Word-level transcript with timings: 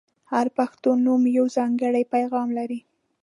•هر 0.31 0.47
پښتو 0.57 0.89
نوم 1.05 1.23
یو 1.37 1.45
ځانګړی 1.57 2.03
پیغام 2.13 2.47
لري. 2.57 2.79